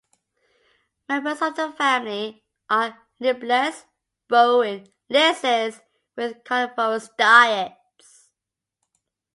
[1.07, 3.85] Members of the family are limbless,
[4.27, 5.79] burrowing, lizards
[6.15, 8.31] with carnivorous diets.